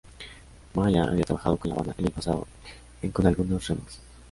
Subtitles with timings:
[0.73, 2.47] Ma ya había trabajado con la banda en el pasado
[3.03, 4.01] en con algunos remixes.